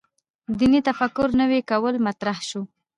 دیني 0.57 0.79
تفکر 0.89 1.27
نوي 1.39 1.59
کول 1.69 1.95
مطرح 2.05 2.37
شو. 2.49 2.61